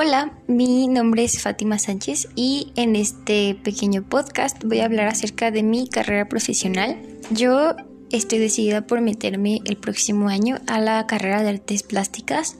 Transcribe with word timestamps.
Hola, 0.00 0.32
mi 0.46 0.86
nombre 0.86 1.24
es 1.24 1.42
Fátima 1.42 1.76
Sánchez 1.76 2.28
y 2.36 2.72
en 2.76 2.94
este 2.94 3.56
pequeño 3.64 4.04
podcast 4.04 4.62
voy 4.62 4.78
a 4.78 4.84
hablar 4.84 5.08
acerca 5.08 5.50
de 5.50 5.64
mi 5.64 5.88
carrera 5.88 6.28
profesional. 6.28 6.96
Yo 7.32 7.74
estoy 8.12 8.38
decidida 8.38 8.86
por 8.86 9.00
meterme 9.00 9.60
el 9.64 9.76
próximo 9.76 10.28
año 10.28 10.60
a 10.68 10.80
la 10.80 11.04
carrera 11.08 11.42
de 11.42 11.48
artes 11.48 11.82
plásticas 11.82 12.58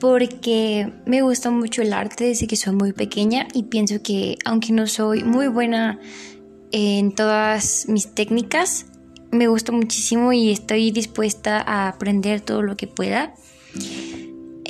porque 0.00 0.92
me 1.06 1.22
gusta 1.22 1.50
mucho 1.50 1.80
el 1.80 1.94
arte 1.94 2.24
desde 2.24 2.46
que 2.46 2.56
soy 2.56 2.74
muy 2.74 2.92
pequeña 2.92 3.48
y 3.54 3.62
pienso 3.62 4.02
que 4.02 4.36
aunque 4.44 4.74
no 4.74 4.86
soy 4.86 5.24
muy 5.24 5.48
buena 5.48 5.98
en 6.72 7.14
todas 7.14 7.86
mis 7.88 8.14
técnicas, 8.14 8.84
me 9.30 9.48
gusta 9.48 9.72
muchísimo 9.72 10.34
y 10.34 10.50
estoy 10.50 10.90
dispuesta 10.90 11.58
a 11.58 11.88
aprender 11.88 12.42
todo 12.42 12.60
lo 12.60 12.76
que 12.76 12.86
pueda. 12.86 13.32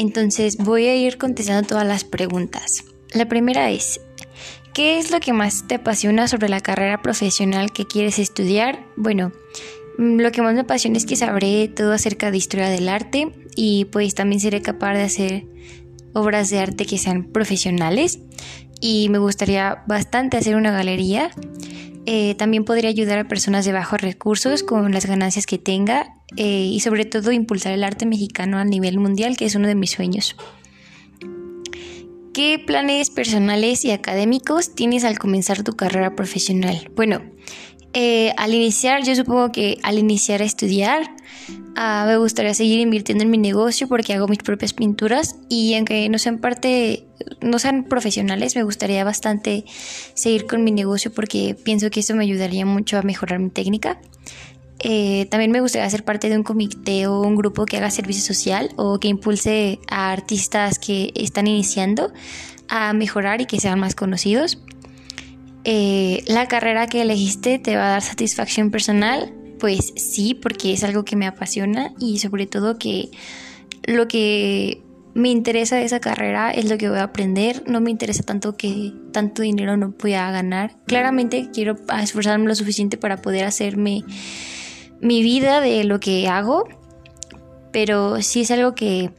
Entonces 0.00 0.56
voy 0.56 0.86
a 0.86 0.96
ir 0.96 1.18
contestando 1.18 1.68
todas 1.68 1.86
las 1.86 2.04
preguntas. 2.04 2.84
La 3.12 3.28
primera 3.28 3.70
es, 3.70 4.00
¿qué 4.72 4.98
es 4.98 5.10
lo 5.10 5.20
que 5.20 5.34
más 5.34 5.68
te 5.68 5.74
apasiona 5.74 6.26
sobre 6.26 6.48
la 6.48 6.62
carrera 6.62 7.02
profesional 7.02 7.70
que 7.70 7.84
quieres 7.84 8.18
estudiar? 8.18 8.82
Bueno, 8.96 9.30
mm, 9.98 10.20
lo 10.20 10.32
que 10.32 10.40
más 10.40 10.54
me 10.54 10.60
apasiona 10.60 10.96
es 10.96 11.04
que 11.04 11.16
sabré 11.16 11.68
todo 11.68 11.92
acerca 11.92 12.30
de 12.30 12.38
historia 12.38 12.70
del 12.70 12.88
arte 12.88 13.30
y 13.54 13.84
pues 13.92 14.14
también 14.14 14.40
seré 14.40 14.62
capaz 14.62 14.94
de 14.94 15.02
hacer 15.02 15.44
obras 16.14 16.48
de 16.48 16.60
arte 16.60 16.86
que 16.86 16.96
sean 16.96 17.24
profesionales 17.24 18.20
y 18.80 19.10
me 19.10 19.18
gustaría 19.18 19.84
bastante 19.86 20.38
hacer 20.38 20.56
una 20.56 20.70
galería 20.70 21.30
eh, 22.12 22.34
también 22.34 22.64
podría 22.64 22.90
ayudar 22.90 23.20
a 23.20 23.28
personas 23.28 23.64
de 23.64 23.70
bajos 23.70 24.00
recursos 24.00 24.64
con 24.64 24.90
las 24.90 25.06
ganancias 25.06 25.46
que 25.46 25.58
tenga 25.58 26.16
eh, 26.36 26.64
y 26.64 26.80
sobre 26.80 27.04
todo 27.04 27.30
impulsar 27.30 27.70
el 27.70 27.84
arte 27.84 28.04
mexicano 28.04 28.58
a 28.58 28.64
nivel 28.64 28.98
mundial, 28.98 29.36
que 29.36 29.44
es 29.44 29.54
uno 29.54 29.68
de 29.68 29.76
mis 29.76 29.92
sueños. 29.92 30.34
¿Qué 32.34 32.58
planes 32.66 33.10
personales 33.10 33.84
y 33.84 33.92
académicos 33.92 34.74
tienes 34.74 35.04
al 35.04 35.20
comenzar 35.20 35.62
tu 35.62 35.76
carrera 35.76 36.16
profesional? 36.16 36.90
Bueno, 36.96 37.22
eh, 37.92 38.32
al 38.36 38.54
iniciar, 38.54 39.04
yo 39.04 39.14
supongo 39.14 39.52
que 39.52 39.78
al 39.84 39.96
iniciar 39.96 40.42
a 40.42 40.46
estudiar, 40.46 41.14
ah, 41.76 42.04
me 42.06 42.16
gustaría 42.16 42.54
seguir 42.54 42.80
invirtiendo 42.80 43.24
en 43.24 43.30
mi 43.30 43.38
negocio 43.38 43.88
porque 43.88 44.14
hago 44.14 44.28
mis 44.28 44.38
propias 44.38 44.72
pinturas 44.72 45.36
y 45.48 45.74
aunque 45.74 46.08
no 46.08 46.18
sean 46.18 46.38
parte, 46.38 47.04
no 47.40 47.58
sean 47.58 47.84
profesionales, 47.84 48.56
me 48.56 48.62
gustaría 48.62 49.04
bastante 49.04 49.64
seguir 50.14 50.46
con 50.46 50.64
mi 50.64 50.72
negocio 50.72 51.12
porque 51.12 51.56
pienso 51.62 51.90
que 51.90 52.00
eso 52.00 52.14
me 52.14 52.24
ayudaría 52.24 52.66
mucho 52.66 52.98
a 52.98 53.02
mejorar 53.02 53.38
mi 53.38 53.50
técnica. 53.50 54.00
Eh, 54.82 55.26
también 55.30 55.50
me 55.50 55.60
gustaría 55.60 55.88
ser 55.90 56.04
parte 56.04 56.30
de 56.30 56.36
un 56.36 56.42
comité 56.42 57.06
o 57.06 57.20
un 57.20 57.36
grupo 57.36 57.66
que 57.66 57.76
haga 57.76 57.90
servicio 57.90 58.22
social 58.22 58.70
o 58.76 58.98
que 58.98 59.08
impulse 59.08 59.78
a 59.90 60.10
artistas 60.10 60.78
que 60.78 61.12
están 61.14 61.46
iniciando 61.46 62.12
a 62.68 62.92
mejorar 62.94 63.42
y 63.42 63.46
que 63.46 63.60
sean 63.60 63.78
más 63.78 63.94
conocidos. 63.94 64.58
Eh, 65.64 66.24
la 66.26 66.48
carrera 66.48 66.86
que 66.86 67.02
elegiste 67.02 67.58
te 67.58 67.76
va 67.76 67.88
a 67.88 67.90
dar 67.90 68.02
satisfacción 68.02 68.70
personal, 68.70 69.34
pues 69.60 69.92
sí, 69.96 70.34
porque 70.34 70.72
es 70.72 70.82
algo 70.82 71.04
que 71.04 71.16
me 71.16 71.26
apasiona 71.26 71.92
y 72.00 72.18
sobre 72.18 72.46
todo 72.46 72.78
que 72.78 73.10
lo 73.84 74.08
que 74.08 74.82
me 75.14 75.28
interesa 75.28 75.76
de 75.76 75.84
esa 75.84 76.00
carrera 76.00 76.50
es 76.50 76.68
lo 76.68 76.78
que 76.78 76.88
voy 76.88 76.98
a 76.98 77.04
aprender, 77.04 77.64
no 77.66 77.80
me 77.80 77.90
interesa 77.90 78.22
tanto 78.22 78.56
que 78.56 78.92
tanto 79.12 79.42
dinero 79.42 79.76
no 79.76 79.92
pueda 79.92 80.30
ganar. 80.30 80.76
Claramente 80.86 81.50
quiero 81.52 81.76
esforzarme 82.00 82.46
lo 82.46 82.54
suficiente 82.54 82.96
para 82.96 83.20
poder 83.20 83.44
hacerme 83.44 84.04
mi 85.00 85.22
vida 85.22 85.60
de 85.60 85.84
lo 85.84 86.00
que 86.00 86.28
hago, 86.28 86.68
pero 87.72 88.22
sí 88.22 88.42
es 88.42 88.50
algo 88.50 88.74
que 88.74 89.10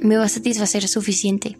me 0.00 0.16
va 0.16 0.24
a 0.24 0.28
satisfacer 0.28 0.86
suficiente. 0.88 1.58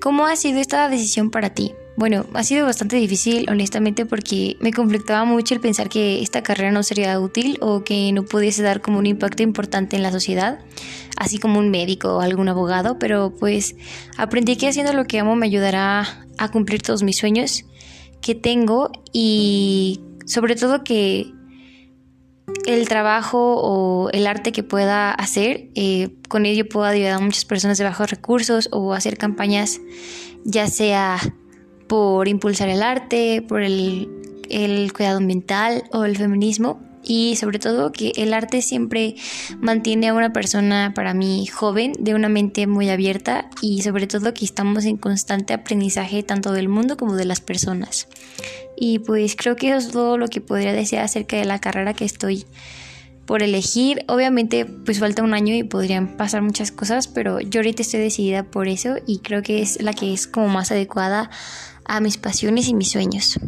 ¿Cómo 0.00 0.26
ha 0.26 0.36
sido 0.36 0.60
esta 0.60 0.88
decisión 0.88 1.30
para 1.30 1.50
ti? 1.50 1.72
Bueno, 1.98 2.26
ha 2.32 2.44
sido 2.44 2.64
bastante 2.64 2.94
difícil, 2.94 3.50
honestamente, 3.50 4.06
porque 4.06 4.56
me 4.60 4.72
conflictaba 4.72 5.24
mucho 5.24 5.52
el 5.52 5.60
pensar 5.60 5.88
que 5.88 6.22
esta 6.22 6.44
carrera 6.44 6.70
no 6.70 6.84
sería 6.84 7.18
útil 7.18 7.58
o 7.60 7.82
que 7.82 8.12
no 8.12 8.22
pudiese 8.22 8.62
dar 8.62 8.80
como 8.80 9.00
un 9.00 9.06
impacto 9.06 9.42
importante 9.42 9.96
en 9.96 10.04
la 10.04 10.12
sociedad, 10.12 10.60
así 11.16 11.38
como 11.38 11.58
un 11.58 11.70
médico 11.70 12.14
o 12.14 12.20
algún 12.20 12.48
abogado, 12.48 13.00
pero 13.00 13.34
pues 13.36 13.74
aprendí 14.16 14.54
que 14.54 14.68
haciendo 14.68 14.92
lo 14.92 15.06
que 15.06 15.18
amo 15.18 15.34
me 15.34 15.46
ayudará 15.46 16.24
a 16.38 16.52
cumplir 16.52 16.82
todos 16.82 17.02
mis 17.02 17.16
sueños 17.16 17.64
que 18.20 18.36
tengo 18.36 18.92
y 19.12 20.00
sobre 20.24 20.54
todo 20.54 20.84
que 20.84 21.32
el 22.64 22.86
trabajo 22.86 23.56
o 23.56 24.10
el 24.10 24.28
arte 24.28 24.52
que 24.52 24.62
pueda 24.62 25.10
hacer, 25.10 25.70
eh, 25.74 26.10
con 26.28 26.46
ello 26.46 26.68
puedo 26.68 26.86
ayudar 26.86 27.14
a 27.14 27.18
muchas 27.18 27.44
personas 27.44 27.76
de 27.76 27.82
bajos 27.82 28.08
recursos 28.08 28.68
o 28.70 28.94
hacer 28.94 29.18
campañas 29.18 29.80
ya 30.44 30.68
sea 30.68 31.18
por 31.88 32.28
impulsar 32.28 32.68
el 32.68 32.82
arte, 32.82 33.42
por 33.42 33.62
el, 33.62 34.08
cuidado 34.94 35.18
ambiental 35.18 35.84
o 35.92 36.04
el 36.04 36.16
feminismo 36.16 36.80
y 37.02 37.36
sobre 37.36 37.58
todo 37.58 37.92
que 37.92 38.12
el 38.16 38.34
arte 38.34 38.60
siempre 38.60 39.16
mantiene 39.60 40.08
a 40.08 40.14
una 40.14 40.32
persona 40.32 40.92
para 40.94 41.14
mí 41.14 41.46
joven 41.46 41.92
de 41.98 42.14
una 42.14 42.28
mente 42.28 42.66
muy 42.66 42.90
abierta 42.90 43.48
y 43.62 43.82
sobre 43.82 44.06
todo 44.06 44.34
que 44.34 44.44
estamos 44.44 44.84
en 44.84 44.96
constante 44.96 45.54
aprendizaje 45.54 46.22
tanto 46.22 46.52
del 46.52 46.68
mundo 46.68 46.96
como 46.96 47.16
de 47.16 47.24
las 47.24 47.40
personas. 47.40 48.08
Y 48.76 49.00
pues 49.00 49.36
creo 49.36 49.56
que 49.56 49.68
eso 49.68 49.78
es 49.78 49.90
todo 49.90 50.18
lo 50.18 50.28
que 50.28 50.40
podría 50.40 50.72
decir 50.72 50.98
acerca 50.98 51.36
de 51.36 51.44
la 51.44 51.60
carrera 51.60 51.94
que 51.94 52.04
estoy 52.04 52.44
por 53.28 53.42
elegir. 53.42 54.04
Obviamente 54.08 54.64
pues 54.64 54.98
falta 54.98 55.22
un 55.22 55.34
año 55.34 55.54
y 55.54 55.62
podrían 55.62 56.16
pasar 56.16 56.42
muchas 56.42 56.72
cosas, 56.72 57.08
pero 57.08 57.40
yo 57.40 57.60
ahorita 57.60 57.82
estoy 57.82 58.00
decidida 58.00 58.42
por 58.42 58.68
eso 58.68 58.96
y 59.06 59.18
creo 59.18 59.42
que 59.42 59.62
es 59.62 59.82
la 59.82 59.92
que 59.92 60.12
es 60.12 60.26
como 60.26 60.48
más 60.48 60.72
adecuada 60.72 61.30
a 61.88 62.00
mis 62.00 62.18
pasiones 62.18 62.68
y 62.68 62.74
mis 62.74 62.92
sueños. 62.92 63.40